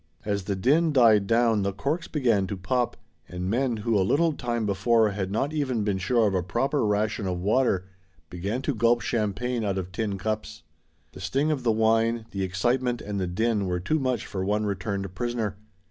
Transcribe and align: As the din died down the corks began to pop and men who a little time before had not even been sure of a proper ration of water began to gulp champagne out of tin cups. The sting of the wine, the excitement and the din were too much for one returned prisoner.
As 0.25 0.45
the 0.45 0.55
din 0.55 0.91
died 0.91 1.27
down 1.27 1.61
the 1.61 1.71
corks 1.73 2.07
began 2.07 2.47
to 2.47 2.57
pop 2.57 2.97
and 3.29 3.47
men 3.51 3.77
who 3.77 3.95
a 3.95 4.01
little 4.01 4.33
time 4.33 4.65
before 4.65 5.11
had 5.11 5.29
not 5.29 5.53
even 5.53 5.83
been 5.83 5.99
sure 5.99 6.25
of 6.25 6.33
a 6.33 6.41
proper 6.41 6.83
ration 6.83 7.27
of 7.27 7.39
water 7.39 7.85
began 8.27 8.63
to 8.63 8.73
gulp 8.73 9.01
champagne 9.01 9.63
out 9.63 9.77
of 9.77 9.91
tin 9.91 10.17
cups. 10.17 10.63
The 11.11 11.21
sting 11.21 11.51
of 11.51 11.61
the 11.61 11.71
wine, 11.71 12.25
the 12.31 12.41
excitement 12.41 12.99
and 12.99 13.19
the 13.19 13.27
din 13.27 13.67
were 13.67 13.79
too 13.79 13.99
much 13.99 14.25
for 14.25 14.43
one 14.43 14.65
returned 14.65 15.13
prisoner. 15.13 15.55